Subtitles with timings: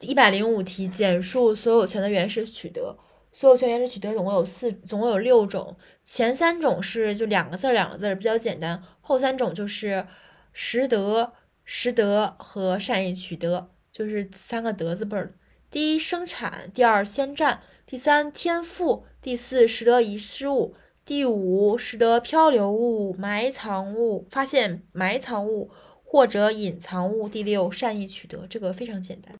[0.00, 2.96] 一百零五题，简述所有权的原始取得。
[3.32, 5.76] 所有权原始取得总共有四，总共有六种。
[6.04, 8.82] 前三种是就两个字儿，两个字儿比较简单。
[9.00, 10.06] 后三种就是
[10.52, 11.32] 拾得、
[11.64, 15.34] 拾得和善意取得，就是三个德字辈儿。
[15.70, 20.74] 第一，生产；第二，先占；第三，天赋；第四，拾得遗失物；
[21.04, 25.70] 第五，识得漂流物、埋藏物、发现埋藏物
[26.02, 28.46] 或者隐藏物；第六，善意取得。
[28.48, 29.38] 这个非常简单。